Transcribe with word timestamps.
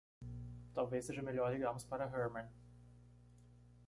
Talvez 0.73 1.05
seja 1.05 1.21
melhor 1.21 1.53
ligarmos 1.53 1.83
para 1.85 2.09
Herman. 2.09 2.49